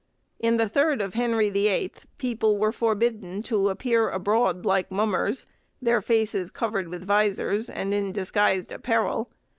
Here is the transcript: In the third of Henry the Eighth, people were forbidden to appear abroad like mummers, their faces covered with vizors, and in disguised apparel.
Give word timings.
In 0.39 0.57
the 0.57 0.67
third 0.67 0.99
of 0.99 1.13
Henry 1.13 1.51
the 1.51 1.67
Eighth, 1.67 2.07
people 2.17 2.57
were 2.57 2.71
forbidden 2.71 3.43
to 3.43 3.69
appear 3.69 4.09
abroad 4.09 4.65
like 4.65 4.89
mummers, 4.89 5.45
their 5.79 6.01
faces 6.01 6.49
covered 6.49 6.87
with 6.87 7.07
vizors, 7.07 7.69
and 7.71 7.93
in 7.93 8.11
disguised 8.11 8.71
apparel. 8.71 9.29